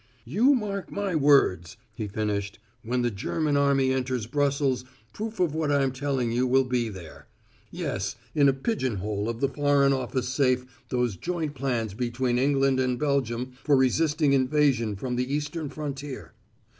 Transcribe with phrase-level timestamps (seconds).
[0.25, 5.71] "You mark my words," he finished, "when the German army enters Brussels proof of what
[5.71, 7.27] I'm telling you will be there.
[7.69, 12.97] Yes, in a pigeonhole of the foreign office safe those joint plans between England and
[12.97, 16.33] Belgium for resisting invasion from the eastern frontier.